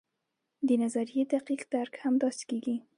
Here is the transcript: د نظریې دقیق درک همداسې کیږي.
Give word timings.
د 0.67 0.69
نظریې 0.83 1.23
دقیق 1.33 1.61
درک 1.73 1.93
همداسې 2.05 2.43
کیږي. 2.49 2.75